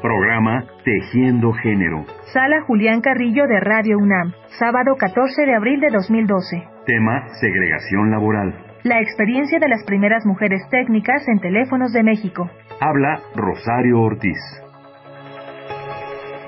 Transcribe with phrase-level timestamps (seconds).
[0.00, 2.04] Programa Tejiendo Género.
[2.32, 6.62] Sala Julián Carrillo de Radio UNAM, sábado 14 de abril de 2012.
[6.86, 8.54] Tema Segregación Laboral.
[8.84, 12.48] La experiencia de las primeras mujeres técnicas en teléfonos de México.
[12.80, 14.38] Habla Rosario Ortiz.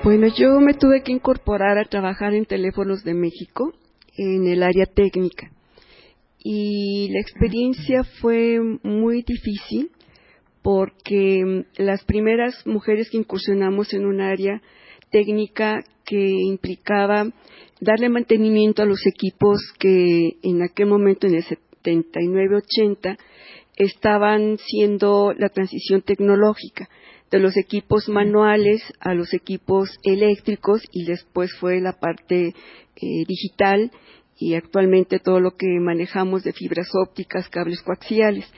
[0.03, 3.73] Bueno, yo me tuve que incorporar a trabajar en teléfonos de México
[4.17, 5.51] en el área técnica.
[6.39, 9.91] Y la experiencia fue muy difícil
[10.61, 14.61] porque mm, las primeras mujeres que incursionamos en un área
[15.11, 17.27] técnica que implicaba
[17.79, 23.17] darle mantenimiento a los equipos que en aquel momento, en el 79-80,
[23.75, 26.89] estaban siendo la transición tecnológica
[27.31, 32.53] de los equipos manuales a los equipos eléctricos y después fue la parte eh,
[33.27, 33.91] digital
[34.37, 38.51] y actualmente todo lo que manejamos de fibras ópticas, cables coaxiales.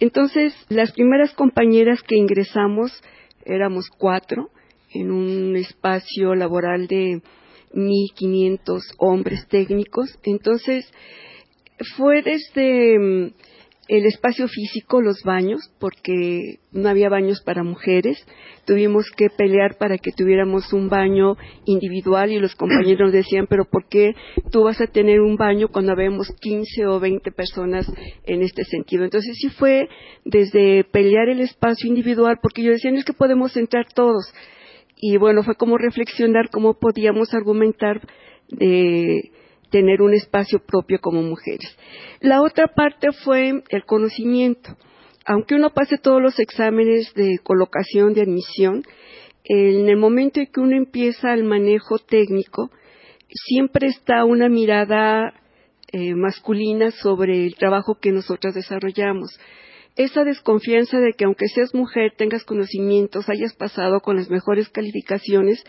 [0.00, 2.92] Entonces, las primeras compañeras que ingresamos
[3.44, 4.50] éramos cuatro
[4.92, 7.20] en un espacio laboral de
[7.72, 10.18] 1.500 hombres técnicos.
[10.22, 10.90] Entonces,
[11.96, 13.32] fue desde mm,
[13.88, 18.18] el espacio físico, los baños, porque no había baños para mujeres.
[18.66, 23.86] Tuvimos que pelear para que tuviéramos un baño individual y los compañeros decían, pero ¿por
[23.88, 24.14] qué
[24.50, 27.86] tú vas a tener un baño cuando habemos 15 o 20 personas
[28.24, 29.04] en este sentido?
[29.04, 29.88] Entonces sí fue
[30.24, 34.32] desde pelear el espacio individual, porque yo decía, no es que podemos entrar todos.
[34.96, 38.00] Y bueno, fue como reflexionar cómo podíamos argumentar
[38.48, 39.30] de
[39.74, 41.76] tener un espacio propio como mujeres.
[42.20, 44.76] La otra parte fue el conocimiento.
[45.26, 48.84] Aunque uno pase todos los exámenes de colocación, de admisión,
[49.42, 52.70] en el momento en que uno empieza el manejo técnico,
[53.28, 55.34] siempre está una mirada
[55.90, 59.36] eh, masculina sobre el trabajo que nosotras desarrollamos.
[59.96, 65.64] Esa desconfianza de que aunque seas mujer, tengas conocimientos, hayas pasado con las mejores calificaciones,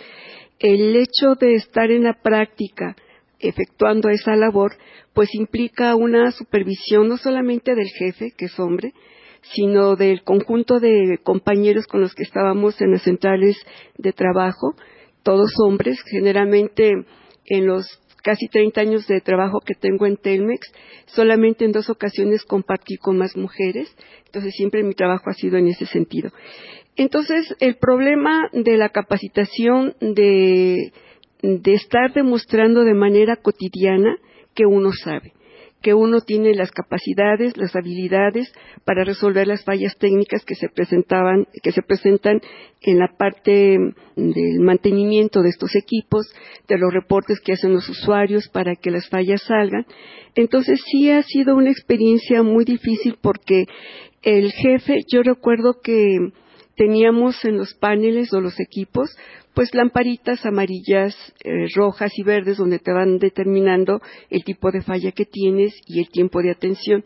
[0.59, 2.95] el hecho de estar en la práctica,
[3.39, 4.73] efectuando esa labor,
[5.13, 8.93] pues implica una supervisión no solamente del jefe, que es hombre,
[9.53, 13.57] sino del conjunto de compañeros con los que estábamos en las centrales
[13.97, 14.75] de trabajo,
[15.23, 16.91] todos hombres, generalmente
[17.45, 17.85] en los
[18.23, 20.71] casi 30 años de trabajo que tengo en Telmex,
[21.05, 23.95] solamente en dos ocasiones compartí con más mujeres,
[24.25, 26.31] entonces siempre mi trabajo ha sido en ese sentido.
[26.95, 30.91] Entonces, el problema de la capacitación de
[31.45, 34.17] de estar demostrando de manera cotidiana
[34.55, 35.33] que uno sabe,
[35.81, 38.51] que uno tiene las capacidades, las habilidades
[38.85, 42.41] para resolver las fallas técnicas que se presentaban, que se presentan
[42.81, 43.77] en la parte
[44.15, 46.25] del mantenimiento de estos equipos,
[46.67, 49.85] de los reportes que hacen los usuarios para que las fallas salgan.
[50.33, 53.65] Entonces sí ha sido una experiencia muy difícil porque
[54.23, 56.17] el jefe, yo recuerdo que
[56.75, 59.15] teníamos en los paneles o los equipos
[59.55, 65.13] pues lamparitas amarillas, eh, rojas y verdes donde te van determinando el tipo de falla
[65.13, 67.05] que tienes y el tiempo de atención.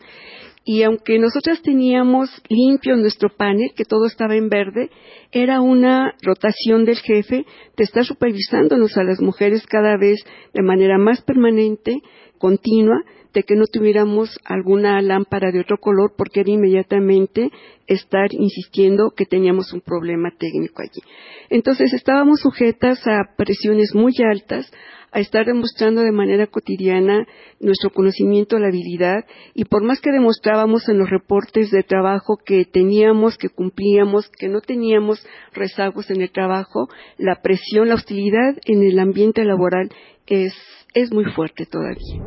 [0.64, 4.90] Y aunque nosotras teníamos limpio nuestro panel, que todo estaba en verde,
[5.32, 10.18] era una rotación del jefe de estar supervisándonos a las mujeres cada vez
[10.52, 12.00] de manera más permanente,
[12.40, 17.50] continua, de que no tuviéramos alguna lámpara de otro color porque era inmediatamente
[17.86, 21.00] estar insistiendo que teníamos un problema técnico allí.
[21.48, 24.72] Entonces estábamos sujetas a presiones muy altas,
[25.12, 27.26] a estar demostrando de manera cotidiana
[27.58, 29.24] nuestro conocimiento, la habilidad,
[29.54, 34.48] y por más que demostrábamos en los reportes de trabajo que teníamos, que cumplíamos, que
[34.48, 39.90] no teníamos rezagos en el trabajo, la presión, la hostilidad en el ambiente laboral
[40.30, 40.54] es,
[40.94, 42.22] es muy fuerte todavía.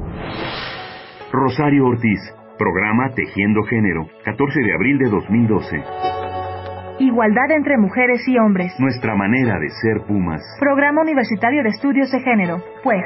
[1.31, 2.19] Rosario Ortiz,
[2.59, 5.83] programa Tejiendo Género, 14 de abril de 2012.
[6.99, 8.71] Igualdad entre mujeres y hombres.
[8.77, 10.41] Nuestra manera de ser Pumas.
[10.59, 13.01] Programa Universitario de Estudios de Género, pues.